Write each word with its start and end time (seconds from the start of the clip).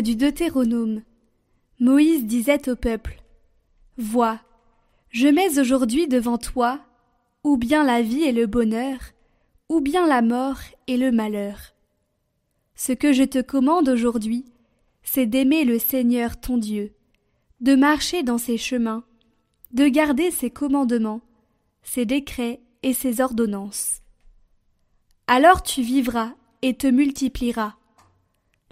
Du 0.00 0.16
Deutéronome. 0.16 1.02
Moïse 1.78 2.24
disait 2.24 2.68
au 2.70 2.76
peuple 2.76 3.22
Vois, 3.98 4.40
je 5.10 5.28
mets 5.28 5.58
aujourd'hui 5.58 6.08
devant 6.08 6.38
toi 6.38 6.80
ou 7.44 7.58
bien 7.58 7.84
la 7.84 8.00
vie 8.00 8.22
et 8.22 8.32
le 8.32 8.46
bonheur, 8.46 8.98
ou 9.68 9.80
bien 9.80 10.06
la 10.06 10.22
mort 10.22 10.58
et 10.86 10.96
le 10.96 11.12
malheur. 11.12 11.74
Ce 12.74 12.92
que 12.92 13.12
je 13.12 13.24
te 13.24 13.42
commande 13.42 13.88
aujourd'hui, 13.88 14.46
c'est 15.02 15.26
d'aimer 15.26 15.64
le 15.64 15.78
Seigneur 15.78 16.40
ton 16.40 16.56
Dieu, 16.56 16.94
de 17.60 17.74
marcher 17.74 18.22
dans 18.22 18.38
ses 18.38 18.56
chemins, 18.56 19.04
de 19.72 19.88
garder 19.88 20.30
ses 20.30 20.50
commandements, 20.50 21.20
ses 21.82 22.06
décrets 22.06 22.60
et 22.82 22.94
ses 22.94 23.20
ordonnances. 23.20 24.00
Alors 25.26 25.62
tu 25.62 25.82
vivras 25.82 26.32
et 26.62 26.74
te 26.74 26.86
multiplieras. 26.86 27.74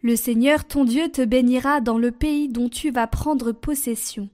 Le 0.02 0.16
Seigneur 0.16 0.64
ton 0.64 0.84
Dieu 0.84 1.10
te 1.10 1.22
bénira 1.22 1.82
dans 1.82 1.98
le 1.98 2.10
pays 2.10 2.48
dont 2.48 2.70
tu 2.70 2.90
vas 2.90 3.06
prendre 3.06 3.52
possession. 3.52 4.30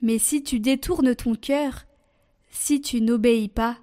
Mais 0.00 0.18
si 0.18 0.42
tu 0.42 0.60
détournes 0.60 1.14
ton 1.14 1.34
cœur, 1.34 1.84
si 2.50 2.80
tu 2.80 3.02
n'obéis 3.02 3.50
pas, 3.50 3.76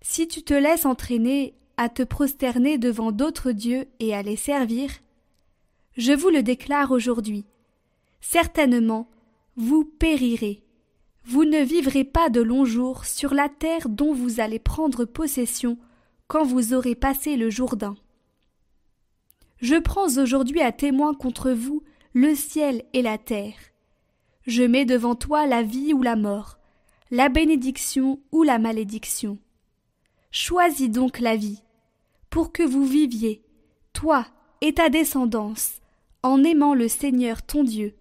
si 0.00 0.26
tu 0.26 0.42
te 0.42 0.54
laisses 0.54 0.86
entraîner 0.86 1.54
à 1.76 1.88
te 1.88 2.02
prosterner 2.02 2.78
devant 2.78 3.12
d'autres 3.12 3.52
dieux 3.52 3.86
et 4.00 4.12
à 4.12 4.22
les 4.22 4.36
servir, 4.36 4.90
je 5.96 6.12
vous 6.12 6.30
le 6.30 6.42
déclare 6.42 6.90
aujourd'hui, 6.90 7.44
certainement 8.20 9.08
vous 9.56 9.84
périrez. 9.84 10.62
Vous 11.24 11.44
ne 11.44 11.62
vivrez 11.62 12.04
pas 12.04 12.28
de 12.28 12.40
longs 12.40 12.64
jours 12.64 13.04
sur 13.04 13.34
la 13.34 13.48
terre 13.48 13.88
dont 13.88 14.12
vous 14.12 14.40
allez 14.40 14.58
prendre 14.58 15.04
possession 15.04 15.78
quand 16.26 16.44
vous 16.44 16.74
aurez 16.74 16.94
passé 16.94 17.36
le 17.36 17.50
Jourdain. 17.50 17.96
Je 19.60 19.76
prends 19.76 20.18
aujourd'hui 20.18 20.60
à 20.60 20.72
témoin 20.72 21.14
contre 21.14 21.50
vous 21.50 21.82
le 22.12 22.34
ciel 22.34 22.82
et 22.92 23.02
la 23.02 23.18
terre. 23.18 23.56
Je 24.46 24.62
mets 24.62 24.84
devant 24.84 25.14
toi 25.14 25.46
la 25.46 25.62
vie 25.62 25.92
ou 25.92 26.02
la 26.02 26.16
mort, 26.16 26.58
la 27.10 27.28
bénédiction 27.28 28.20
ou 28.32 28.42
la 28.42 28.58
malédiction. 28.58 29.38
Choisis 30.30 30.90
donc 30.90 31.18
la 31.18 31.36
vie, 31.36 31.62
pour 32.30 32.52
que 32.52 32.62
vous 32.62 32.84
viviez, 32.84 33.42
toi 33.92 34.26
et 34.60 34.74
ta 34.74 34.88
descendance, 34.88 35.80
en 36.22 36.44
aimant 36.44 36.74
le 36.74 36.88
Seigneur 36.88 37.42
ton 37.42 37.64
Dieu, 37.64 37.94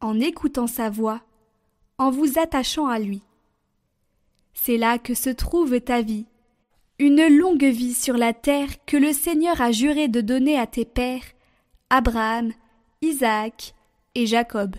en 0.00 0.20
écoutant 0.20 0.66
sa 0.66 0.90
voix, 0.90 1.22
en 1.98 2.10
vous 2.10 2.38
attachant 2.38 2.86
à 2.86 2.98
lui. 2.98 3.22
C'est 4.54 4.76
là 4.76 4.98
que 4.98 5.14
se 5.14 5.30
trouve 5.30 5.80
ta 5.80 6.02
vie, 6.02 6.26
une 6.98 7.28
longue 7.28 7.64
vie 7.64 7.94
sur 7.94 8.16
la 8.16 8.32
terre 8.32 8.84
que 8.84 8.96
le 8.96 9.12
Seigneur 9.12 9.60
a 9.60 9.70
juré 9.70 10.08
de 10.08 10.20
donner 10.20 10.58
à 10.58 10.66
tes 10.66 10.84
pères, 10.84 11.22
Abraham, 11.90 12.52
Isaac 13.02 13.74
et 14.14 14.26
Jacob. 14.26 14.74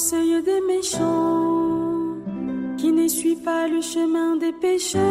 Conseil 0.00 0.42
des 0.42 0.62
méchants, 0.62 2.16
qui 2.78 2.90
ne 2.90 3.06
pas 3.44 3.68
le 3.68 3.82
chemin 3.82 4.36
des 4.36 4.52
pécheurs, 4.52 5.02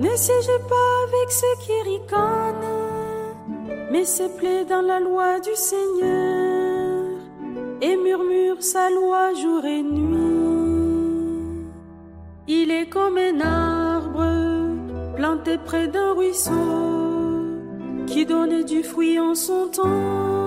ne 0.00 0.16
siège 0.16 0.50
pas 0.68 0.92
avec 1.06 1.30
ceux 1.30 1.56
qui 1.64 1.76
ricanent, 1.88 2.80
mais 3.92 4.04
se 4.04 4.24
plaît 4.36 4.64
dans 4.64 4.82
la 4.82 4.98
loi 4.98 5.38
du 5.38 5.54
Seigneur 5.54 7.20
et 7.80 7.96
murmure 7.96 8.60
sa 8.60 8.90
loi 8.90 9.34
jour 9.34 9.64
et 9.66 9.82
nuit. 9.84 11.68
Il 12.48 12.72
est 12.72 12.88
comme 12.88 13.18
un 13.18 13.40
arbre 13.40 15.14
planté 15.14 15.58
près 15.64 15.86
d'un 15.86 16.12
ruisseau 16.14 16.50
qui 18.08 18.26
donne 18.26 18.64
du 18.64 18.82
fruit 18.82 19.20
en 19.20 19.36
son 19.36 19.68
temps 19.68 20.41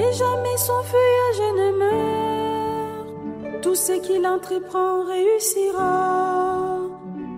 et 0.00 0.12
jamais 0.12 0.56
son 0.56 0.82
feuillage 0.92 1.42
ne 1.60 1.68
meurt. 1.82 3.62
Tout 3.62 3.74
ce 3.74 3.92
qu'il 4.04 4.26
entreprend 4.26 5.04
réussira. 5.04 6.78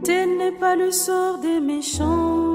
Tel 0.05 0.37
n'est 0.37 0.59
pas 0.65 0.77
le 0.77 0.91
sort 0.91 1.39
des 1.39 1.61
méchants. 1.61 2.53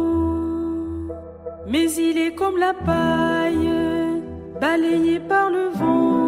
Mais 1.68 1.91
il 1.91 2.18
est 2.18 2.35
comme 2.35 2.57
la 2.57 2.73
paille, 2.73 3.69
balayée 4.62 5.19
par 5.19 5.50
le 5.50 5.66
vent. 5.79 6.28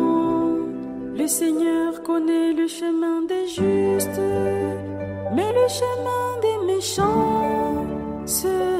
Le 1.17 1.27
Seigneur 1.27 2.03
connaît 2.03 2.53
le 2.53 2.67
chemin 2.67 3.21
des 3.21 3.47
justes, 3.47 4.21
mais 5.35 5.51
le 5.59 5.67
chemin 5.79 6.25
des 6.45 6.73
méchants 6.73 7.85
se 8.25 8.78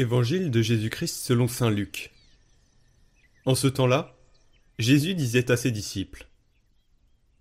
Évangile 0.00 0.50
de 0.50 0.62
Jésus-Christ 0.62 1.26
selon 1.26 1.46
Saint 1.46 1.68
Luc. 1.68 2.10
En 3.44 3.54
ce 3.54 3.66
temps-là, 3.66 4.16
Jésus 4.78 5.14
disait 5.14 5.50
à 5.50 5.58
ses 5.58 5.70
disciples 5.70 6.26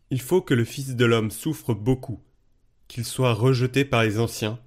Il 0.10 0.20
faut 0.20 0.42
que 0.42 0.54
le 0.54 0.66
Fils 0.66 0.98
de 0.98 1.06
l'homme 1.06 1.32
souffre 1.32 1.74
beaucoup, 1.74 2.22
qu'il 2.90 3.06
soit 3.06 3.34
rejeté 3.34 3.86
par 3.86 4.04
les 4.04 4.20
anciens, 4.20 4.60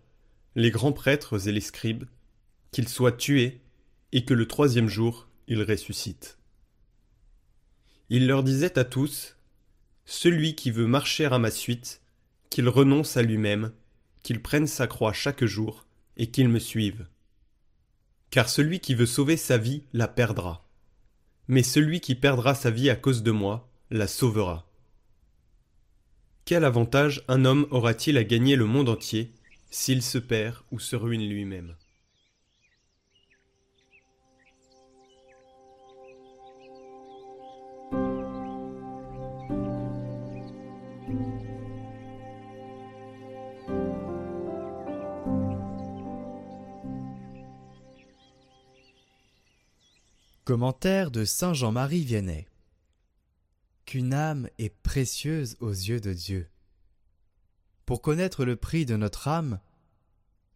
les 0.54 0.70
grands 0.70 0.94
prêtres 0.94 1.46
et 1.46 1.52
les 1.52 1.60
scribes, 1.60 2.04
qu'il 2.70 2.88
soit 2.88 3.12
tué, 3.12 3.60
et 4.12 4.24
que 4.24 4.32
le 4.32 4.48
troisième 4.48 4.88
jour 4.88 5.28
il 5.46 5.62
ressuscite. 5.62 6.38
Il 8.08 8.26
leur 8.26 8.42
disait 8.42 8.78
à 8.78 8.84
tous 8.84 9.36
Celui 10.06 10.54
qui 10.54 10.70
veut 10.70 10.86
marcher 10.86 11.26
à 11.26 11.38
ma 11.38 11.50
suite, 11.50 12.00
qu'il 12.48 12.70
renonce 12.70 13.18
à 13.18 13.22
lui-même, 13.22 13.70
qu'il 14.22 14.40
prenne 14.40 14.66
sa 14.66 14.86
croix 14.86 15.12
chaque 15.12 15.44
jour, 15.44 15.84
et 16.16 16.30
qu'il 16.30 16.48
me 16.48 16.58
suive. 16.58 17.06
Car 18.32 18.48
celui 18.48 18.80
qui 18.80 18.94
veut 18.94 19.04
sauver 19.04 19.36
sa 19.36 19.58
vie 19.58 19.82
la 19.92 20.08
perdra. 20.08 20.66
Mais 21.48 21.62
celui 21.62 22.00
qui 22.00 22.14
perdra 22.14 22.54
sa 22.54 22.70
vie 22.70 22.88
à 22.88 22.96
cause 22.96 23.22
de 23.22 23.30
moi 23.30 23.68
la 23.90 24.06
sauvera. 24.06 24.66
Quel 26.46 26.64
avantage 26.64 27.24
un 27.28 27.44
homme 27.44 27.66
aura-t-il 27.70 28.16
à 28.16 28.24
gagner 28.24 28.56
le 28.56 28.64
monde 28.64 28.88
entier 28.88 29.34
s'il 29.70 30.02
se 30.02 30.16
perd 30.16 30.56
ou 30.70 30.80
se 30.80 30.96
ruine 30.96 31.28
lui-même? 31.28 31.76
Commentaire 50.44 51.12
de 51.12 51.24
Saint 51.24 51.54
Jean-Marie 51.54 52.02
Vianney 52.02 52.48
Qu'une 53.84 54.12
âme 54.12 54.48
est 54.58 54.74
précieuse 54.82 55.56
aux 55.60 55.70
yeux 55.70 56.00
de 56.00 56.12
Dieu. 56.12 56.48
Pour 57.86 58.02
connaître 58.02 58.44
le 58.44 58.56
prix 58.56 58.84
de 58.84 58.96
notre 58.96 59.28
âme, 59.28 59.60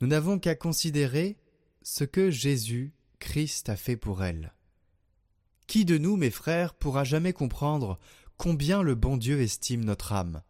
nous 0.01 0.09
n'avons 0.09 0.41
qu'à 0.41 0.57
considérer 0.57 1.37
ce 1.83 2.03
que 2.03 2.33
Jésus, 2.33 2.95
Christ, 3.21 3.69
a 3.69 3.77
fait 3.77 3.97
pour 3.97 4.25
elle. 4.25 4.55
Qui 5.69 5.85
de 5.85 5.99
nous, 5.99 6.17
mes 6.17 6.33
frères, 6.33 6.75
pourra 6.75 7.05
jamais 7.05 7.33
comprendre 7.33 8.01
combien 8.37 8.83
le 8.83 8.97
bon 8.97 9.17
Dieu 9.17 9.41
estime 9.41 9.85
notre 9.85 10.13
âme, 10.13 10.43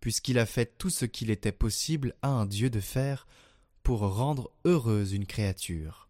puisqu'il 0.00 0.38
a 0.38 0.46
fait 0.46 0.78
tout 0.78 0.88
ce 0.88 1.04
qu'il 1.04 1.28
était 1.28 1.52
possible 1.52 2.14
à 2.22 2.28
un 2.28 2.46
Dieu 2.46 2.70
de 2.70 2.80
faire 2.80 3.26
pour 3.82 4.00
rendre 4.00 4.50
heureuse 4.64 5.12
une 5.12 5.26
créature? 5.26 6.07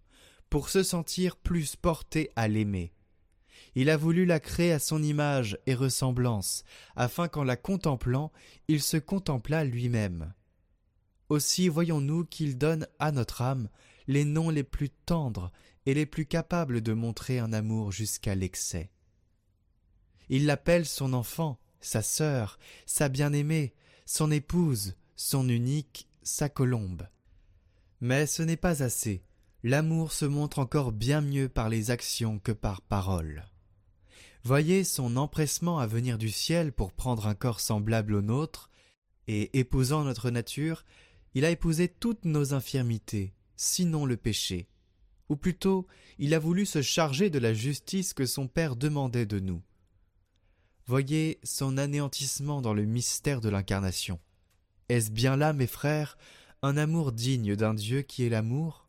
Pour 0.50 0.68
se 0.68 0.82
sentir 0.82 1.36
plus 1.36 1.76
porté 1.76 2.30
à 2.36 2.48
l'aimer. 2.48 2.92
Il 3.74 3.90
a 3.90 3.96
voulu 3.96 4.24
la 4.24 4.40
créer 4.40 4.72
à 4.72 4.78
son 4.78 5.02
image 5.02 5.58
et 5.66 5.74
ressemblance, 5.74 6.64
afin 6.96 7.28
qu'en 7.28 7.44
la 7.44 7.56
contemplant, 7.56 8.32
il 8.66 8.82
se 8.82 8.96
contemplât 8.96 9.64
lui-même, 9.64 10.32
Aussi 11.28 11.68
voyons-nous 11.68 12.24
qu'il 12.24 12.56
donne 12.56 12.86
à 12.98 13.12
notre 13.12 13.42
âme 13.42 13.68
les 14.06 14.24
noms 14.24 14.50
les 14.50 14.64
plus 14.64 14.88
tendres 14.90 15.52
et 15.84 15.94
les 15.94 16.06
plus 16.06 16.26
capables 16.26 16.80
de 16.80 16.92
montrer 16.92 17.38
un 17.38 17.52
amour 17.52 17.92
jusqu'à 17.92 18.34
l'excès. 18.34 18.90
Il 20.30 20.46
l'appelle 20.46 20.86
son 20.86 21.12
enfant, 21.12 21.58
sa 21.80 22.02
sœur, 22.02 22.58
sa 22.86 23.08
bien-aimée, 23.08 23.74
son 24.06 24.30
épouse, 24.30 24.96
son 25.16 25.48
unique, 25.48 26.08
sa 26.22 26.48
colombe. 26.48 27.06
Mais 28.00 28.26
ce 28.26 28.42
n'est 28.42 28.56
pas 28.56 28.82
assez. 28.82 29.22
L'amour 29.64 30.12
se 30.12 30.24
montre 30.24 30.60
encore 30.60 30.92
bien 30.92 31.20
mieux 31.20 31.48
par 31.48 31.68
les 31.68 31.90
actions 31.90 32.38
que 32.38 32.52
par 32.52 32.80
paroles. 32.80 33.44
Voyez 34.44 34.84
son 34.84 35.16
empressement 35.16 35.80
à 35.80 35.86
venir 35.86 36.16
du 36.16 36.30
ciel 36.30 36.72
pour 36.72 36.92
prendre 36.92 37.26
un 37.26 37.34
corps 37.34 37.60
semblable 37.60 38.14
au 38.14 38.22
nôtre, 38.22 38.70
et 39.26 39.58
épousant 39.58 40.04
notre 40.04 40.30
nature, 40.30 40.84
il 41.34 41.44
a 41.44 41.50
épousé 41.50 41.88
toutes 41.88 42.24
nos 42.24 42.54
infirmités, 42.54 43.34
sinon 43.56 44.06
le 44.06 44.16
péché. 44.16 44.68
Ou 45.28 45.36
plutôt, 45.36 45.86
il 46.18 46.34
a 46.34 46.38
voulu 46.38 46.64
se 46.64 46.80
charger 46.80 47.28
de 47.28 47.38
la 47.38 47.52
justice 47.52 48.14
que 48.14 48.26
son 48.26 48.48
Père 48.48 48.76
demandait 48.76 49.26
de 49.26 49.40
nous. 49.40 49.62
Voyez 50.86 51.38
son 51.42 51.76
anéantissement 51.76 52.62
dans 52.62 52.72
le 52.72 52.86
mystère 52.86 53.42
de 53.42 53.50
l'incarnation. 53.50 54.20
Est-ce 54.88 55.10
bien 55.10 55.36
là, 55.36 55.52
mes 55.52 55.66
frères, 55.66 56.16
un 56.62 56.78
amour 56.78 57.12
digne 57.12 57.56
d'un 57.56 57.74
Dieu 57.74 58.00
qui 58.00 58.24
est 58.24 58.30
l'amour? 58.30 58.87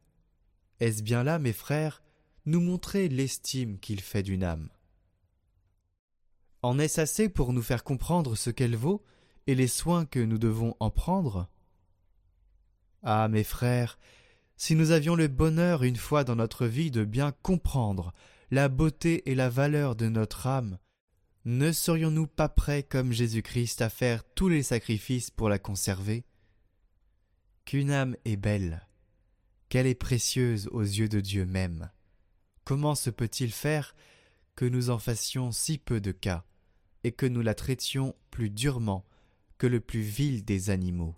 Est-ce 0.80 1.04
bien 1.04 1.24
là, 1.24 1.40
mes 1.40 1.54
frères, 1.54 2.02
nous 2.46 2.62
montrer 2.62 3.10
l'estime 3.10 3.80
qu'il 3.80 4.02
fait 4.02 4.24
d'une 4.24 4.44
âme? 4.44 4.70
En 6.62 6.80
est-ce 6.80 7.02
assez 7.02 7.30
pour 7.30 7.54
nous 7.54 7.62
faire 7.62 7.84
comprendre 7.84 8.36
ce 8.36 8.50
qu'elle 8.50 8.76
vaut 8.76 9.04
et 9.48 9.56
les 9.56 9.68
soins 9.68 10.06
que 10.06 10.20
nous 10.20 10.38
devons 10.38 10.76
en 10.80 10.90
prendre? 10.90 11.50
Ah, 13.04 13.28
mes 13.30 13.44
frères, 13.44 13.98
si 14.58 14.76
nous 14.76 14.92
avions 14.92 15.16
le 15.16 15.28
bonheur 15.28 15.84
une 15.84 15.96
fois 15.96 16.24
dans 16.24 16.36
notre 16.36 16.66
vie 16.66 16.92
de 16.92 17.06
bien 17.06 17.31
comprendre 17.31 18.14
la 18.52 18.68
beauté 18.68 19.30
et 19.30 19.36
la 19.36 19.50
valeur 19.50 19.96
de 19.96 20.10
notre 20.10 20.48
âme, 20.48 20.80
ne 21.46 21.72
serions-nous 21.72 22.28
pas 22.28 22.50
prêts 22.50 22.84
comme 22.84 23.14
Jésus-Christ 23.14 23.81
à 23.81 23.90
faire 23.90 24.24
tous 24.36 24.50
les 24.50 24.64
sacrifices 24.64 25.31
pour 25.31 25.48
la 25.48 25.60
conserver? 25.60 26.26
Qu'une 27.64 27.92
âme 27.92 28.18
est 28.26 28.36
belle, 28.36 28.88
qu'elle 29.69 29.88
est 29.88 29.95
précieuse 29.95 30.68
aux 30.71 30.81
yeux 30.81 31.07
de 31.07 31.19
Dieu 31.19 31.45
même. 31.45 31.92
Comment 32.66 32.95
se 32.95 33.10
peut-il 33.10 33.51
faire 33.51 33.95
que 34.56 34.66
nous 34.66 34.89
en 34.89 35.00
fassions 35.00 35.51
si 35.51 35.77
peu 35.77 36.01
de 36.01 36.12
cas, 36.12 36.44
et 37.04 37.12
que 37.12 37.25
nous 37.25 37.42
la 37.42 37.56
traitions 37.56 38.16
plus 38.31 38.50
durement 38.50 39.06
que 39.57 39.68
le 39.68 39.80
plus 39.80 40.01
vil 40.01 40.44
des 40.44 40.69
animaux? 40.69 41.16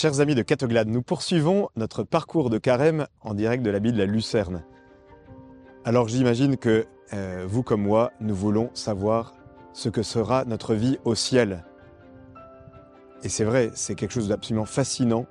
Chers 0.00 0.20
amis 0.20 0.36
de 0.36 0.42
Catoglade, 0.42 0.86
nous 0.86 1.02
poursuivons 1.02 1.70
notre 1.74 2.04
parcours 2.04 2.50
de 2.50 2.58
carême 2.58 3.08
en 3.20 3.34
direct 3.34 3.64
de 3.64 3.70
l'abbaye 3.70 3.92
de 3.92 3.98
la 3.98 4.06
Lucerne. 4.06 4.62
Alors 5.84 6.06
j'imagine 6.06 6.56
que 6.56 6.86
euh, 7.14 7.44
vous 7.48 7.64
comme 7.64 7.82
moi, 7.82 8.12
nous 8.20 8.36
voulons 8.36 8.70
savoir 8.74 9.34
ce 9.72 9.88
que 9.88 10.04
sera 10.04 10.44
notre 10.44 10.76
vie 10.76 11.00
au 11.04 11.16
ciel. 11.16 11.64
Et 13.24 13.28
c'est 13.28 13.42
vrai, 13.42 13.72
c'est 13.74 13.96
quelque 13.96 14.12
chose 14.12 14.28
d'absolument 14.28 14.66
fascinant 14.66 15.26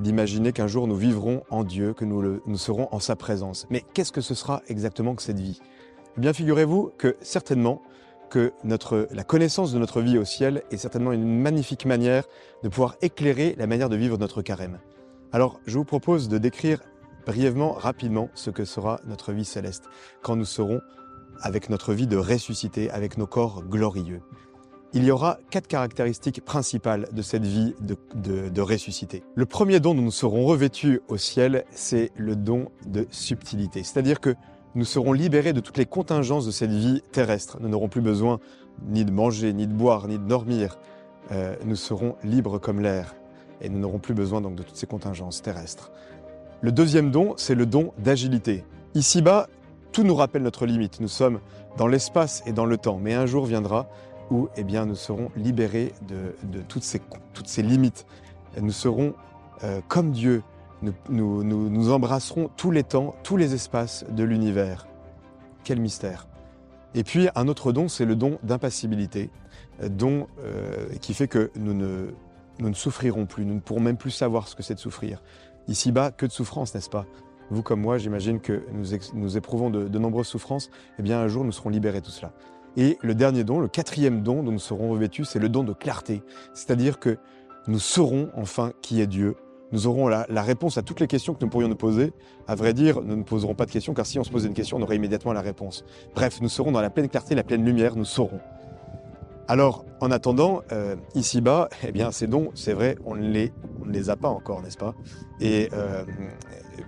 d'imaginer 0.00 0.52
qu'un 0.52 0.66
jour 0.66 0.88
nous 0.88 0.96
vivrons 0.96 1.44
en 1.48 1.62
Dieu, 1.62 1.94
que 1.94 2.04
nous, 2.04 2.40
nous 2.44 2.58
serons 2.58 2.88
en 2.90 2.98
sa 2.98 3.14
présence. 3.14 3.68
Mais 3.70 3.84
qu'est-ce 3.94 4.10
que 4.10 4.20
ce 4.20 4.34
sera 4.34 4.62
exactement 4.66 5.14
que 5.14 5.22
cette 5.22 5.38
vie? 5.38 5.60
Eh 6.16 6.20
bien 6.20 6.32
figurez-vous 6.32 6.90
que 6.98 7.16
certainement, 7.20 7.82
que 8.28 8.52
la 8.62 9.24
connaissance 9.24 9.72
de 9.72 9.78
notre 9.78 10.00
vie 10.00 10.18
au 10.18 10.24
ciel 10.24 10.62
est 10.70 10.76
certainement 10.76 11.12
une 11.12 11.40
magnifique 11.40 11.86
manière 11.86 12.24
de 12.62 12.68
pouvoir 12.68 12.96
éclairer 13.02 13.54
la 13.58 13.66
manière 13.66 13.88
de 13.88 13.96
vivre 13.96 14.18
notre 14.18 14.42
carême. 14.42 14.78
Alors, 15.32 15.60
je 15.66 15.76
vous 15.76 15.84
propose 15.84 16.28
de 16.28 16.38
décrire 16.38 16.80
brièvement, 17.26 17.72
rapidement, 17.72 18.30
ce 18.34 18.50
que 18.50 18.64
sera 18.64 19.00
notre 19.06 19.32
vie 19.32 19.44
céleste, 19.44 19.84
quand 20.22 20.36
nous 20.36 20.46
serons 20.46 20.80
avec 21.42 21.68
notre 21.68 21.92
vie 21.92 22.06
de 22.06 22.16
ressuscité, 22.16 22.90
avec 22.90 23.18
nos 23.18 23.26
corps 23.26 23.62
glorieux. 23.62 24.22
Il 24.94 25.04
y 25.04 25.10
aura 25.10 25.38
quatre 25.50 25.68
caractéristiques 25.68 26.42
principales 26.42 27.08
de 27.12 27.20
cette 27.20 27.44
vie 27.44 27.74
de, 27.80 28.48
de 28.48 28.60
ressuscité. 28.62 29.22
Le 29.34 29.44
premier 29.44 29.80
don 29.80 29.94
dont 29.94 30.00
nous 30.00 30.10
serons 30.10 30.46
revêtus 30.46 31.02
au 31.08 31.18
ciel, 31.18 31.64
c'est 31.70 32.10
le 32.16 32.34
don 32.34 32.70
de 32.86 33.06
subtilité. 33.10 33.82
C'est-à-dire 33.82 34.18
que 34.20 34.34
nous 34.74 34.84
serons 34.84 35.12
libérés 35.12 35.52
de 35.52 35.60
toutes 35.60 35.78
les 35.78 35.86
contingences 35.86 36.46
de 36.46 36.50
cette 36.50 36.70
vie 36.70 37.02
terrestre. 37.12 37.58
Nous 37.60 37.68
n'aurons 37.68 37.88
plus 37.88 38.00
besoin 38.00 38.38
ni 38.86 39.04
de 39.04 39.10
manger, 39.10 39.52
ni 39.52 39.66
de 39.66 39.72
boire, 39.72 40.08
ni 40.08 40.18
de 40.18 40.24
dormir. 40.24 40.78
Euh, 41.32 41.56
nous 41.64 41.76
serons 41.76 42.16
libres 42.22 42.58
comme 42.58 42.80
l'air 42.80 43.14
et 43.60 43.68
nous 43.68 43.78
n'aurons 43.78 43.98
plus 43.98 44.14
besoin 44.14 44.40
donc 44.40 44.54
de 44.54 44.62
toutes 44.62 44.76
ces 44.76 44.86
contingences 44.86 45.42
terrestres. 45.42 45.90
Le 46.60 46.72
deuxième 46.72 47.10
don, 47.10 47.34
c'est 47.36 47.54
le 47.54 47.66
don 47.66 47.92
d'agilité. 47.98 48.64
Ici-bas, 48.94 49.48
tout 49.92 50.04
nous 50.04 50.14
rappelle 50.14 50.42
notre 50.42 50.66
limite. 50.66 51.00
Nous 51.00 51.08
sommes 51.08 51.40
dans 51.76 51.86
l'espace 51.86 52.42
et 52.46 52.52
dans 52.52 52.66
le 52.66 52.76
temps, 52.76 52.98
mais 53.00 53.14
un 53.14 53.26
jour 53.26 53.46
viendra 53.46 53.88
où 54.30 54.48
eh 54.56 54.64
bien, 54.64 54.84
nous 54.84 54.94
serons 54.94 55.30
libérés 55.36 55.92
de, 56.08 56.60
toutes, 56.68 56.82
ces, 56.82 57.00
toutes 57.32 57.48
ces 57.48 57.62
limites. 57.62 58.06
Nous 58.60 58.72
serons 58.72 59.14
euh, 59.64 59.80
comme 59.88 60.10
Dieu, 60.10 60.42
nous, 60.82 61.90
embrasserons 61.90 62.50
tous 62.56 62.70
les 62.70 62.84
temps, 62.84 63.14
tous 63.22 63.36
les 63.36 63.54
espaces 63.54 64.04
de 64.10 64.24
l'univers. 64.24 64.86
Quel 65.64 65.80
mystère. 65.80 66.26
Et 66.94 67.04
puis 67.04 67.28
un 67.34 67.48
autre 67.48 67.72
don, 67.72 67.88
c'est 67.88 68.04
le 68.04 68.16
don 68.16 68.38
d'impassibilité, 68.42 69.30
euh, 69.82 69.88
don 69.88 70.26
euh, 70.40 70.88
qui 71.00 71.12
fait 71.12 71.28
que 71.28 71.50
nous 71.56 71.74
ne, 71.74 72.14
nous 72.58 72.68
ne 72.70 72.74
souffrirons 72.74 73.26
plus, 73.26 73.44
nous 73.44 73.54
ne 73.54 73.60
pourrons 73.60 73.80
même 73.80 73.98
plus 73.98 74.10
savoir 74.10 74.48
ce 74.48 74.56
que 74.56 74.62
c'est 74.62 74.74
de 74.74 74.80
souffrir. 74.80 75.22
Ici-bas, 75.66 76.12
que 76.12 76.24
de 76.24 76.32
souffrance, 76.32 76.74
n'est-ce 76.74 76.88
pas? 76.88 77.04
Vous 77.50 77.62
comme 77.62 77.80
moi, 77.80 77.98
j'imagine 77.98 78.40
que 78.40 78.64
nous, 78.72 78.86
nous 79.14 79.36
éprouvons 79.36 79.68
de, 79.68 79.88
de, 79.88 79.98
nombreuses 79.98 80.28
souffrances. 80.28 80.70
Eh 80.98 81.02
bien, 81.02 81.20
un 81.20 81.28
jour, 81.28 81.44
nous 81.44 81.52
serons 81.52 81.68
libérés 81.68 82.00
de 82.00 82.06
tout 82.06 82.10
cela. 82.10 82.32
Et 82.76 82.98
le 83.02 83.14
dernier 83.14 83.44
don, 83.44 83.60
le 83.60 83.68
quatrième 83.68 84.22
don 84.22 84.42
dont 84.42 84.52
nous 84.52 84.58
serons 84.58 84.90
revêtus, 84.90 85.24
c'est 85.24 85.38
le 85.38 85.48
don 85.48 85.64
de 85.64 85.72
clarté. 85.72 86.22
C'est-à-dire 86.54 86.98
que 86.98 87.18
nous 87.66 87.78
saurons 87.78 88.30
enfin 88.34 88.72
qui 88.80 89.00
est 89.00 89.06
Dieu, 89.06 89.36
nous 89.72 89.86
aurons 89.86 90.08
la, 90.08 90.24
réponse 90.42 90.78
à 90.78 90.82
toutes 90.82 91.00
les 91.00 91.06
questions 91.06 91.34
que 91.34 91.44
nous 91.44 91.50
pourrions 91.50 91.68
nous 91.68 91.76
poser. 91.76 92.12
À 92.46 92.54
vrai 92.54 92.72
dire, 92.72 93.02
nous 93.02 93.16
ne 93.16 93.22
poserons 93.22 93.54
pas 93.54 93.66
de 93.66 93.70
questions, 93.70 93.94
car 93.94 94.06
si 94.06 94.18
on 94.18 94.24
se 94.24 94.30
posait 94.30 94.48
une 94.48 94.54
question, 94.54 94.78
on 94.78 94.82
aurait 94.82 94.96
immédiatement 94.96 95.32
la 95.32 95.42
réponse. 95.42 95.84
Bref, 96.14 96.40
nous 96.40 96.48
serons 96.48 96.72
dans 96.72 96.80
la 96.80 96.90
pleine 96.90 97.08
clarté, 97.08 97.34
la 97.34 97.44
pleine 97.44 97.64
lumière, 97.64 97.94
nous 97.96 98.04
saurons. 98.04 98.40
Alors, 99.46 99.84
en 100.00 100.10
attendant, 100.10 100.62
euh, 100.72 100.96
ici-bas, 101.14 101.68
eh 101.86 101.92
bien, 101.92 102.12
ces 102.12 102.26
dons, 102.26 102.50
c'est 102.54 102.72
vrai, 102.72 102.96
on 103.04 103.16
ne, 103.16 103.48
les, 103.86 104.10
a 104.10 104.16
pas 104.16 104.28
encore, 104.28 104.62
n'est-ce 104.62 104.78
pas? 104.78 104.94
Et 105.40 105.68
euh, 105.72 106.04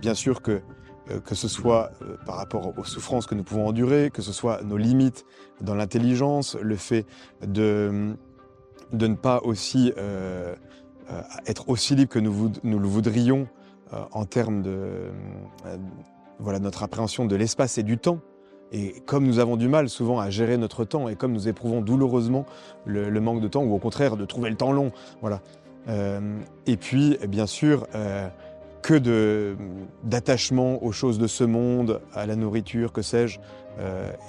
bien 0.00 0.14
sûr 0.14 0.42
que 0.42 0.60
euh, 1.10 1.20
ce 1.32 1.48
soit 1.48 1.90
par 2.26 2.36
rapport 2.36 2.72
aux 2.78 2.84
souffrances 2.84 3.26
que 3.26 3.34
nous 3.34 3.42
pouvons 3.42 3.66
endurer, 3.66 4.10
que 4.10 4.22
ce 4.22 4.32
soit 4.32 4.62
nos 4.62 4.76
limites 4.76 5.24
dans 5.60 5.74
l'intelligence, 5.74 6.56
le 6.60 6.76
fait 6.76 7.04
de, 7.46 8.14
ne 8.92 9.14
pas 9.14 9.40
aussi 9.42 9.92
être 11.46 11.68
aussi 11.68 11.94
libre 11.94 12.10
que 12.10 12.18
nous, 12.18 12.52
le 12.62 12.88
voudrions 12.88 13.46
euh, 13.92 14.02
en 14.12 14.24
termes 14.24 14.62
de 14.62 14.70
euh, 14.70 15.76
voilà, 16.38 16.58
notre 16.58 16.82
appréhension 16.82 17.26
de 17.26 17.36
l'espace 17.36 17.78
et 17.78 17.82
du 17.82 17.98
temps. 17.98 18.20
Et 18.72 19.00
comme 19.04 19.26
nous 19.26 19.40
avons 19.40 19.56
du 19.56 19.68
mal 19.68 19.88
souvent 19.88 20.20
à 20.20 20.30
gérer 20.30 20.56
notre 20.56 20.84
temps, 20.84 21.08
et 21.08 21.16
comme 21.16 21.32
nous 21.32 21.48
éprouvons 21.48 21.80
douloureusement 21.80 22.46
le, 22.84 23.10
manque 23.20 23.40
de 23.40 23.48
temps, 23.48 23.64
ou 23.64 23.74
au 23.74 23.78
contraire 23.78 24.16
de 24.16 24.24
trouver 24.24 24.48
le 24.48 24.56
temps 24.56 24.70
long, 24.70 24.92
voilà. 25.20 25.40
et 26.66 26.76
puis, 26.76 27.18
bien 27.26 27.48
sûr, 27.48 27.88
que 28.80 29.56
d'attachement 30.04 30.84
aux 30.84 30.92
choses 30.92 31.18
de 31.18 31.26
ce 31.26 31.42
monde, 31.42 32.00
à 32.14 32.26
la 32.26 32.36
nourriture, 32.36 32.92
que 32.92 33.02
sais-je, 33.02 33.40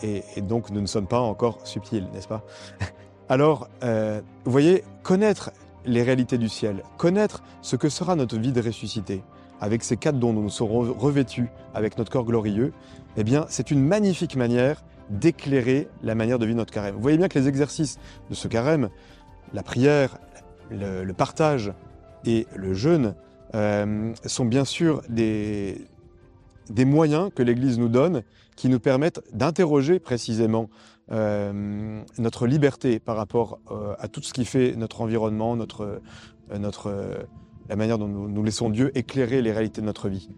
et, 0.01 0.23
donc 0.41 0.71
nous 0.71 0.81
ne 0.81 0.87
sommes 0.87 1.05
pas 1.05 1.19
encore 1.19 1.59
subtils, 1.63 2.07
n'est-ce 2.11 2.27
pas? 2.27 2.41
Alors, 3.29 3.69
vous 3.83 4.51
voyez, 4.51 4.83
connaître 5.03 5.51
les 5.85 6.03
réalités 6.03 6.37
du 6.37 6.49
ciel, 6.49 6.83
connaître 6.97 7.43
ce 7.61 7.75
que 7.75 7.89
sera 7.89 8.15
notre 8.15 8.37
vie 8.37 8.51
de 8.51 8.61
ressuscité, 8.61 9.23
avec 9.59 9.83
ces 9.83 9.97
quatre 9.97 10.17
dons 10.17 10.33
dont 10.33 10.41
nous 10.41 10.49
serons 10.49 10.93
revêtus 10.93 11.49
avec 11.73 11.97
notre 11.97 12.11
corps 12.11 12.25
glorieux, 12.25 12.73
eh 13.17 13.23
bien, 13.23 13.45
c'est 13.49 13.71
une 13.71 13.83
magnifique 13.83 14.35
manière 14.35 14.83
d'éclairer 15.09 15.87
la 16.03 16.15
manière 16.15 16.39
de 16.39 16.45
vivre 16.45 16.57
notre 16.57 16.73
carême. 16.73 16.95
Vous 16.95 17.01
voyez 17.01 17.17
bien 17.17 17.27
que 17.27 17.37
les 17.37 17.47
exercices 17.47 17.99
de 18.29 18.35
ce 18.35 18.47
carême, 18.47 18.89
la 19.53 19.63
prière, 19.63 20.17
le, 20.69 21.11
partage 21.11 21.73
et 22.25 22.47
le 22.55 22.73
jeûne, 22.73 23.13
euh, 23.53 24.13
sont 24.25 24.45
bien 24.45 24.63
sûr 24.63 25.01
des, 25.09 25.85
des 26.69 26.85
moyens 26.85 27.29
que 27.35 27.43
l'Église 27.43 27.77
nous 27.77 27.89
donne 27.89 28.23
qui 28.55 28.69
nous 28.69 28.79
permettent 28.79 29.21
d'interroger 29.33 29.99
précisément 29.99 30.69
euh, 31.11 32.03
notre 32.17 32.47
liberté 32.47 32.99
par 32.99 33.17
rapport 33.17 33.59
euh, 33.71 33.95
à 33.99 34.07
tout 34.07 34.21
ce 34.21 34.33
qui 34.33 34.45
fait 34.45 34.75
notre 34.75 35.01
environnement, 35.01 35.55
notre, 35.55 36.01
euh, 36.51 36.57
notre, 36.57 37.27
la 37.69 37.75
manière 37.75 37.97
dont 37.97 38.07
nous, 38.07 38.43
laissons 38.43 38.69
Dieu 38.69 38.97
éclairer 38.97 39.41
les 39.41 39.51
réalités 39.51 39.81
de 39.81 39.85
notre 39.85 40.09
vie. 40.09 40.29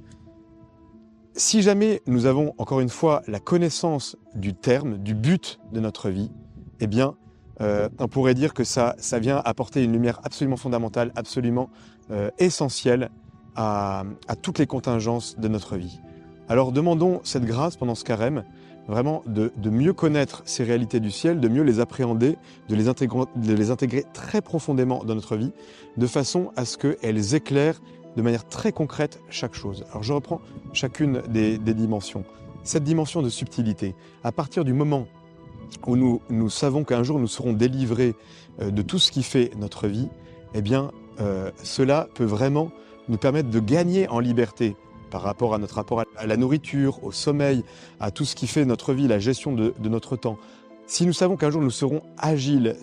Si 1.36 1.62
jamais 1.62 2.02
nous 2.06 2.26
avons 2.26 2.54
encore 2.58 2.80
une 2.80 2.90
fois 2.90 3.24
la 3.28 3.40
connaissance 3.40 4.16
du 4.36 4.54
terme, 4.54 4.98
du 5.00 5.16
but 5.16 5.60
de 5.72 5.80
notre 5.80 6.10
vie, 6.10 6.32
eh 6.80 6.88
bien, 6.88 7.16
on 7.60 8.08
pourrait 8.08 8.34
dire 8.34 8.54
que 8.54 8.64
ça, 8.64 8.94
ça 8.98 9.20
vient 9.20 9.42
apporter 9.46 9.84
une 9.84 9.94
lumière 9.94 10.20
absolument 10.24 10.58
fondamentale, 10.58 11.12
absolument 11.16 11.70
essentielle 12.38 13.10
à, 13.56 14.04
toutes 14.42 14.60
les 14.60 14.68
contingences 14.68 15.38
de 15.40 15.48
notre 15.48 15.78
vie. 15.78 16.00
Alors 16.50 16.72
demandons 16.72 17.22
cette 17.24 17.46
grâce 17.46 17.78
pendant 17.78 17.96
ce 17.96 18.04
carême, 18.04 18.44
vraiment 18.88 19.24
de, 19.26 19.52
de, 19.56 19.70
mieux 19.70 19.94
connaître 19.94 20.42
ces 20.46 20.64
réalités 20.64 21.00
du 21.00 21.12
ciel, 21.12 21.40
de 21.40 21.48
mieux 21.48 21.64
les 21.64 21.80
appréhender, 21.80 22.38
de 22.70 22.76
les, 22.76 22.90
intégrer, 23.72 24.04
très 24.14 24.42
profondément 24.42 25.04
dans 25.04 25.16
notre 25.16 25.36
vie, 25.36 25.52
de 25.98 26.08
façon 26.08 26.52
à 26.56 26.66
ce 26.66 26.78
qu'elles 26.78 27.36
éclairent 27.36 27.82
de 28.16 28.22
manière 28.22 28.46
très 28.46 28.72
concrète 28.72 29.20
chaque 29.30 29.56
chose. 29.56 29.86
Alors 29.92 30.04
je 30.04 30.14
reprends 30.14 30.42
chacune 30.74 31.22
des, 31.30 31.58
des 31.58 31.74
dimensions. 31.74 32.26
Cette 32.64 32.84
dimension 32.84 33.22
de 33.22 33.30
subtilité, 33.30 33.96
à 34.24 34.32
partir 34.32 34.64
du 34.64 34.74
moment 34.74 35.08
où 35.88 35.96
nous, 35.96 36.22
nous 36.30 36.50
savons 36.50 36.84
qu'un 36.84 37.04
jour 37.04 37.20
nous 37.20 37.28
serons 37.28 37.54
délivrés 37.54 38.16
euh, 38.62 38.72
de 38.72 38.82
tout 38.82 39.00
ce 39.00 39.12
qui 39.12 39.24
fait 39.24 39.52
notre 39.58 39.88
vie, 39.88 40.10
eh 40.54 40.62
bien, 40.62 40.92
euh, 41.20 41.52
cela 41.64 42.08
peut 42.14 42.26
vraiment 42.26 42.72
nous 43.10 43.18
permettre 43.18 43.50
de 43.50 43.60
gagner 43.60 44.08
en 44.08 44.20
liberté 44.20 44.76
par 45.14 45.22
rapport 45.22 45.54
à 45.54 45.60
notre 45.60 45.76
rapport 45.76 46.04
à 46.18 46.26
la 46.26 46.38
nourriture, 46.38 47.04
au 47.04 47.12
sommeil, 47.12 47.64
à 48.00 48.10
tout 48.10 48.26
ce 48.26 48.36
qui 48.36 48.48
fait 48.48 48.66
notre 48.66 48.94
vie, 48.94 49.08
la 49.08 49.20
gestion 49.20 49.54
de, 49.54 49.72
notre 49.84 50.16
temps. 50.16 50.40
Si 50.88 51.06
nous 51.06 51.14
savons 51.14 51.38
qu'un 51.38 51.52
jour 51.52 51.62
nous 51.62 51.70
serons 51.70 52.02
agiles, 52.18 52.76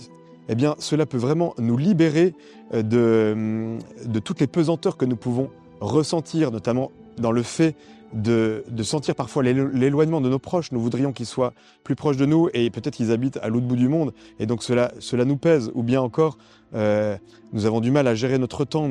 eh 0.49 0.55
bien, 0.55 0.77
cela 0.79 1.07
peut 1.07 1.19
vraiment 1.19 1.55
nous 1.59 1.77
libérer 1.77 2.35
euh, 2.73 3.77
de, 4.07 4.19
toutes 4.21 4.39
les 4.39 4.47
pesanteurs 4.47 4.97
que 4.97 5.05
nous 5.05 5.17
pouvons 5.17 5.51
ressentir, 5.81 6.53
notamment 6.53 6.93
dans 7.19 7.33
le 7.33 7.43
fait 7.43 7.75
de, 8.13 8.63
sentir 8.85 9.17
parfois 9.17 9.43
l'éloignement 9.43 10.21
de 10.21 10.29
nos 10.29 10.39
proches. 10.39 10.71
Nous 10.71 10.81
voudrions 10.81 11.13
qu'ils 11.13 11.27
soient 11.27 11.53
plus 11.83 11.97
proches 11.97 12.17
de 12.17 12.27
nous 12.27 12.49
et 12.55 12.71
peut-être 12.71 12.95
qu'ils 12.95 13.11
habitent 13.11 13.41
à 13.43 13.49
l'autre 13.49 13.67
bout 13.67 13.75
du 13.75 13.89
monde 13.89 14.13
et 14.39 14.47
donc 14.47 14.63
cela, 14.63 14.93
cela 15.01 15.25
nous 15.25 15.37
pèse. 15.37 15.73
Ou 15.75 15.83
bien 15.83 16.01
encore, 16.01 16.39
euh, 16.75 17.17
nous 17.53 17.67
avons 17.67 17.81
du 17.81 17.91
mal 17.91 18.07
à 18.07 18.15
gérer 18.15 18.39
notre 18.39 18.65
temps. 18.65 18.89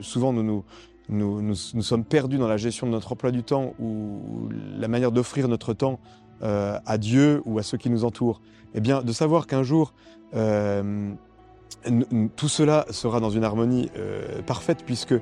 Souvent, 0.00 0.32
nous, 0.32 0.42
nous, 0.42 0.64
nous, 1.08 1.54
sommes 1.54 2.04
perdus 2.04 2.38
dans 2.38 2.48
la 2.48 2.56
gestion 2.56 2.86
de 2.86 2.92
notre 2.92 3.12
emploi 3.12 3.30
du 3.30 3.42
temps 3.42 3.74
ou 3.78 4.48
la 4.76 4.88
manière 4.88 5.12
d'offrir 5.12 5.48
notre 5.48 5.72
temps 5.72 6.00
euh, 6.42 6.78
à 6.84 6.98
Dieu 6.98 7.42
ou 7.44 7.58
à 7.58 7.62
ceux 7.62 7.78
qui 7.78 7.90
nous 7.90 8.04
entourent. 8.04 8.40
Eh 8.74 8.80
bien, 8.80 9.02
de 9.02 9.12
savoir 9.12 9.46
qu'un 9.46 9.62
jour, 9.62 9.94
euh, 10.34 11.12
tout 12.34 12.48
cela 12.48 12.86
sera 12.90 13.20
dans 13.20 13.30
une 13.30 13.44
harmonie 13.44 13.90
euh, 13.96 14.42
parfaite 14.42 14.84
puisque 14.84 15.14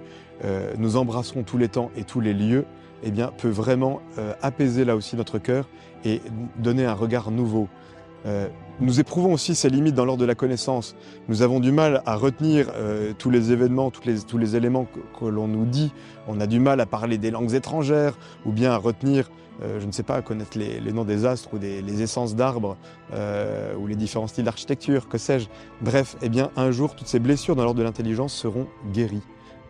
nous 0.77 0.97
embrasserons 0.97 1.45
tous 1.45 1.57
les 1.57 1.69
temps 1.69 1.91
et 1.97 2.03
tous 2.03 2.21
les 2.21 2.35
lieux, 2.35 2.67
eh 3.05 3.13
peut 3.39 3.49
vraiment 3.49 4.01
apaiser 4.43 4.85
là 4.85 4.97
aussi 4.97 5.17
notre 5.17 5.39
cœur 5.39 5.69
et 6.05 6.21
donner 6.59 6.85
un 6.85 6.93
regard 6.93 7.31
nouveau. 7.31 7.69
Euh, 8.27 8.49
nous 8.81 8.99
éprouvons 8.99 9.33
aussi 9.33 9.55
ces 9.55 9.71
limites 9.71 9.95
dans 9.95 10.05
l'ordre 10.05 10.23
de 10.23 10.27
la 10.27 10.35
connaissance. 10.35 10.97
Nous 11.29 11.43
avons 11.43 11.61
du 11.61 11.71
mal 11.71 12.03
à 12.07 12.17
retenir 12.17 12.73
euh, 12.75 13.13
tous 13.17 13.31
les 13.31 13.53
événements, 13.53 13.91
tous 13.91 14.05
les, 14.05 14.21
tous 14.21 14.37
les 14.37 14.57
éléments 14.57 14.87
que, 15.19 15.25
l'on 15.25 15.47
nous 15.47 15.65
dit. 15.65 15.93
On 16.27 16.41
a 16.41 16.47
du 16.47 16.59
mal 16.59 16.81
à 16.81 16.87
parler 16.87 17.17
des 17.17 17.31
langues 17.31 17.55
étrangères 17.55 18.19
ou 18.45 18.51
bien 18.51 18.73
à 18.73 18.77
retenir, 18.77 19.31
euh, 19.63 19.79
je 19.79 19.87
ne 19.87 19.93
sais 19.93 20.03
pas, 20.03 20.17
à 20.17 20.23
connaître 20.23 20.59
les, 20.59 20.81
les 20.81 20.93
noms 20.93 21.05
des 21.05 21.25
astres 21.25 21.51
ou 21.55 21.59
des 21.59 21.83
les 21.83 22.03
essences 22.03 22.35
d'arbres 22.35 22.77
euh, 23.13 23.77
ou 23.77 23.87
les 23.87 23.95
différents 23.95 24.27
styles 24.27 24.45
d'architecture, 24.45 25.09
que 25.09 25.19
sais-je. 25.19 25.47
Bref, 25.81 26.17
eh 26.21 26.29
bien, 26.29 26.51
un 26.57 26.73
jour, 26.73 26.97
toutes 26.97 27.09
ces 27.09 27.21
blessures 27.21 27.55
dans 27.55 27.63
l'ordre 27.63 27.79
de 27.79 27.85
l'intelligence 27.85 28.35
seront 28.35 28.67
guéries. 28.93 29.23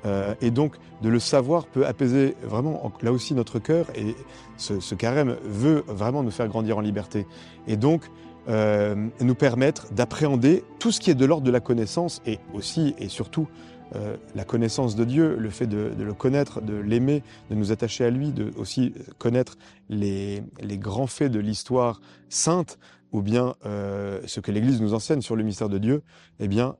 Euh, 0.07 0.35
et 0.41 0.51
donc, 0.51 0.77
de 1.03 1.09
le 1.09 1.19
savoir 1.19 1.67
peut 1.67 1.87
apaiser 1.87 2.37
vraiment, 2.43 2.91
là 3.03 3.13
aussi, 3.13 3.35
notre 3.35 3.59
cœur. 3.59 3.87
Et 3.95 4.15
ce, 4.57 4.81
ce 4.81 4.95
carême 4.95 5.37
veut 5.45 5.85
vraiment 5.89 6.23
nous 6.23 6.31
faire 6.31 6.49
grandir 6.49 6.79
en 6.79 6.81
liberté. 6.81 7.27
Et 7.67 7.77
donc, 7.77 8.11
euh, 8.49 9.09
nous 9.21 9.35
permettre 9.35 9.93
d'appréhender 9.95 10.65
tout 10.79 10.93
ce 10.93 11.01
qui 11.01 11.11
est 11.11 11.15
de 11.15 11.25
l'ordre 11.25 11.47
de 11.47 11.51
la 11.51 11.61
connaissance 11.61 12.21
et 12.27 12.39
aussi 12.53 12.95
et 12.99 13.09
surtout 13.09 13.49
euh, 13.97 14.17
la 14.35 14.45
connaissance 14.45 14.97
de 14.97 15.05
Dieu, 15.05 15.37
le 15.39 15.49
fait 15.49 15.67
de, 15.67 15.93
le 15.97 16.13
connaître, 16.13 16.61
de 16.61 16.75
l'aimer, 16.75 17.23
de 17.49 17.55
nous 17.55 17.73
attacher 17.73 18.05
à 18.05 18.11
lui, 18.11 18.33
de 18.33 18.53
aussi 18.57 18.93
connaître 19.19 19.57
les, 19.89 20.43
grands 20.63 21.07
faits 21.07 21.33
de 21.33 21.39
l'histoire 21.39 22.03
sainte 22.29 22.79
ou 23.13 23.23
bien 23.23 23.55
euh, 23.65 24.21
ce 24.27 24.41
que 24.41 24.53
l'Église 24.53 24.81
nous 24.83 24.93
enseigne 24.93 25.23
sur 25.23 25.37
le 25.37 25.43
mystère 25.43 25.71
de 25.71 25.79
Dieu, 25.79 26.03
eh 26.39 26.49
bien, 26.49 26.77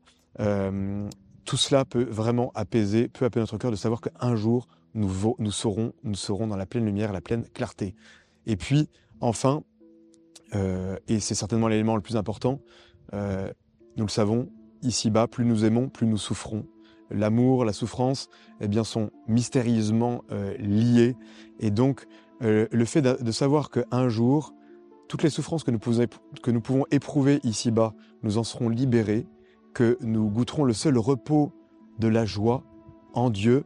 tout 1.45 1.57
cela 1.57 1.85
peut 1.85 2.05
vraiment 2.05 2.51
apaiser, 2.55 3.09
peut 3.09 3.25
apaiser 3.25 3.41
notre 3.41 3.57
cœur 3.57 3.71
de 3.71 3.77
savoir 3.77 4.01
qu'un 4.01 4.35
jour, 4.35 4.67
nous, 4.95 5.09
nous, 5.39 5.93
nous 6.05 6.15
serons 6.15 6.47
dans 6.47 6.57
la 6.57 6.67
pleine 6.67 6.85
lumière, 6.85 7.13
la 7.13 7.21
pleine 7.21 7.45
clarté. 7.55 7.95
Et 8.47 8.57
puis, 8.57 8.89
enfin, 9.21 9.63
euh, 10.55 10.97
et 11.09 11.21
c'est 11.21 11.35
certainement 11.35 11.69
l'élément 11.69 11.97
le 11.97 12.03
plus 12.03 12.17
important, 12.17 12.61
euh, 13.13 13.53
nous 13.97 14.05
le 14.05 14.11
savons, 14.11 14.49
ici-bas, 14.83 15.27
plus 15.27 15.45
nous 15.45 15.65
aimons, 15.65 15.89
plus 15.89 16.07
nous 16.07 16.17
souffrons. 16.17 16.67
L'amour, 17.11 17.65
la 17.65 17.73
souffrance, 17.73 18.29
eh 18.61 18.69
bien, 18.69 18.85
sont 18.85 19.11
mystérieusement 19.29 20.23
euh, 20.33 20.57
liés. 20.59 21.17
Et 21.61 21.71
donc, 21.71 22.07
le 22.41 22.85
fait 22.85 23.01
de, 23.01 23.17
de 23.23 23.33
savoir 23.33 23.71
qu'un 23.71 24.09
jour, 24.11 24.53
toutes 25.09 25.23
les 25.23 25.31
souffrances 25.31 25.65
que 25.65 25.71
nous, 25.71 25.79
pouvons, 25.79 26.05
que 26.43 26.51
nous 26.51 26.61
pouvons 26.61 26.85
éprouver 26.91 27.41
ici-bas, 27.43 27.95
nous 28.23 28.37
en 28.37 28.45
serons 28.45 28.69
libérés, 28.69 29.27
que 29.73 29.97
nous 30.03 30.29
goûterons 30.29 30.65
le 30.65 30.75
seul 30.75 30.99
repos 30.99 31.53
de 31.99 32.09
la 32.09 32.27
joie 32.27 32.63
en 33.15 33.31
Dieu, 33.31 33.65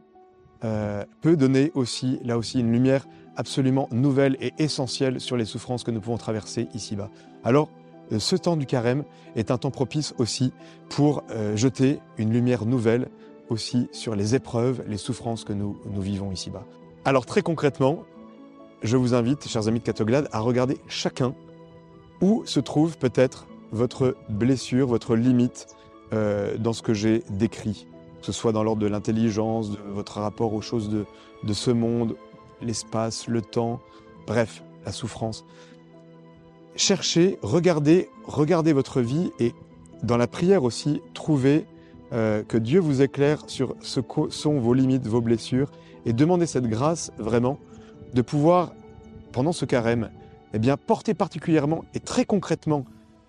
peut 0.61 1.35
donner 1.35 1.71
aussi, 1.73 2.19
là 2.23 2.37
aussi, 2.37 2.61
une 2.61 2.71
lumière 2.71 3.05
absolument 3.39 3.87
nouvelle 3.91 4.35
et 4.41 4.53
essentielle 4.59 5.21
sur 5.21 5.37
les 5.37 5.45
souffrances 5.45 5.83
que 5.83 5.91
nous 5.91 6.01
pouvons 6.01 6.17
traverser 6.17 6.67
ici-bas. 6.73 7.09
Alors, 7.45 7.69
euh, 8.11 8.19
ce 8.19 8.35
temps 8.35 8.57
du 8.57 8.65
carême 8.65 9.05
est 9.37 9.49
un 9.49 9.57
temps 9.57 9.71
propice 9.71 10.13
aussi 10.17 10.51
pour 10.89 11.23
euh, 11.31 11.55
jeter 11.55 11.99
une 12.17 12.33
lumière 12.33 12.65
nouvelle 12.65 13.07
aussi 13.49 13.87
sur 13.93 14.13
les 14.13 14.35
épreuves, 14.35 14.83
les 14.87 14.97
souffrances 14.97 15.45
que 15.45 15.53
nous, 15.53 15.77
vivons 15.85 16.31
ici-bas. 16.33 16.65
Alors 17.05 17.25
très 17.25 17.41
concrètement, 17.41 18.03
je 18.83 18.97
vous 18.97 19.13
invite, 19.13 19.47
chers 19.47 19.69
amis 19.69 19.79
de 19.79 19.85
Catoglade, 19.85 20.27
à 20.33 20.39
regarder 20.39 20.77
chacun 20.87 21.33
où 22.21 22.43
se 22.45 22.59
trouve 22.59 22.97
peut-être 22.97 23.47
votre 23.71 24.17
blessure, 24.27 24.85
votre 24.85 25.15
limite 25.15 25.67
euh, 26.11 26.57
dans 26.57 26.73
ce 26.73 26.81
que 26.81 26.93
j'ai 26.93 27.23
décrit, 27.29 27.87
que 28.19 28.25
ce 28.25 28.33
soit 28.33 28.51
dans 28.51 28.63
l'ordre 28.63 28.81
de 28.81 28.87
l'intelligence, 28.87 29.71
de 29.71 29.77
votre 29.93 30.19
rapport 30.19 30.53
aux 30.53 30.61
choses 30.61 30.89
de 30.89 31.53
ce 31.53 31.71
monde, 31.71 32.17
l'espace, 32.61 33.27
le 33.27 33.41
temps, 33.41 33.79
bref, 34.27 34.63
la 34.85 34.91
souffrance. 34.91 35.45
Cherchez, 36.75 37.39
regardez, 37.41 38.09
regardez 38.25 38.73
votre 38.73 39.01
vie 39.01 39.31
et 39.39 39.53
dans 40.03 40.17
la 40.17 40.27
prière 40.27 40.63
aussi, 40.63 41.01
trouvez 41.13 41.65
euh, 42.13 42.43
que 42.43 42.57
Dieu 42.57 42.79
vous 42.79 43.01
éclaire 43.01 43.43
sur 43.47 43.75
ce 43.81 43.99
que 43.99 44.29
sont 44.29 44.59
vos 44.59 44.73
limites, 44.73 45.05
vos 45.05 45.21
blessures 45.21 45.71
et 46.05 46.13
demandez 46.13 46.45
cette 46.45 46.67
grâce 46.67 47.11
vraiment 47.17 47.59
de 48.13 48.21
pouvoir, 48.21 48.73
pendant 49.31 49.51
ce 49.51 49.65
carême, 49.65 50.09
eh 50.53 50.59
bien, 50.59 50.77
porter 50.77 51.13
particulièrement 51.13 51.83
et 51.93 51.99
très 51.99 52.25
concrètement 52.25 52.85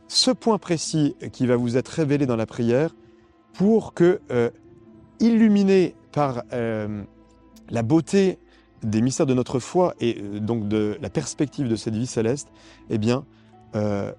ce 0.09 0.31
point 0.31 0.59
précis 0.59 1.15
qui 1.33 1.47
va 1.47 1.57
vous 1.57 1.77
être 1.77 1.89
révélé 1.89 2.27
dans 2.27 2.37
la 2.37 2.47
prière 2.47 2.95
pour 3.53 3.95
que, 3.95 4.21
euh, 4.31 4.51
illuminé 5.21 5.95
par 6.13 6.43
euh, 6.53 7.03
la 7.69 7.83
beauté 7.83 8.39
des 8.83 9.03
mystères 9.03 9.27
de 9.27 9.35
notre 9.35 9.59
foi 9.59 9.95
et 10.01 10.19
euh, 10.21 10.41
donc 10.41 10.69
de 10.69 10.99
la 11.01 11.11
perspective 11.11 11.69
de 11.69 11.77
cette 11.77 11.95
vie 11.95 12.07
céleste, 12.07 12.49
eh 12.89 12.99
bien, 12.99 13.25
euh, 13.75 14.13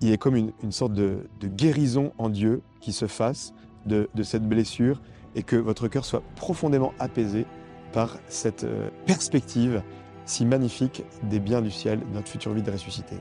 il 0.00 0.12
a 0.12 0.16
comme 0.16 0.36
une, 0.36 0.52
sorte 0.70 0.92
de, 0.92 1.28
de, 1.40 1.48
guérison 1.48 2.12
en 2.18 2.28
Dieu 2.28 2.62
qui 2.80 2.92
se 2.92 3.06
fasse 3.06 3.52
de, 3.86 4.08
de, 4.14 4.22
cette 4.22 4.48
blessure 4.48 5.00
et 5.34 5.42
que 5.42 5.56
votre 5.56 5.88
cœur 5.88 6.04
soit 6.04 6.22
profondément 6.36 6.92
apaisé 6.98 7.46
par 7.92 8.18
cette 8.28 8.64
euh, 8.64 8.90
perspective 9.06 9.82
si 10.24 10.44
magnifique 10.44 11.04
des 11.24 11.40
biens 11.40 11.62
du 11.62 11.70
ciel, 11.70 12.00
de 12.00 12.14
notre 12.14 12.28
future 12.28 12.52
vie 12.52 12.62
de 12.62 12.70
ressuscité. 12.70 13.16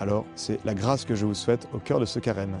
Alors, 0.00 0.24
c'est 0.34 0.64
la 0.64 0.74
grâce 0.74 1.04
que 1.04 1.14
je 1.14 1.26
vous 1.26 1.34
souhaite 1.34 1.68
au 1.74 1.78
cœur 1.78 2.00
de 2.00 2.06
ce 2.06 2.18
carême. 2.18 2.58